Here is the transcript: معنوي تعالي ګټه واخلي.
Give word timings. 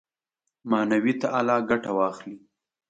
معنوي 0.69 1.13
تعالي 1.21 1.55
ګټه 1.69 1.91
واخلي. 1.97 2.35